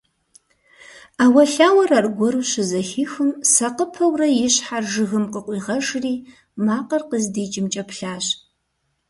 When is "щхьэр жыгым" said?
4.53-5.25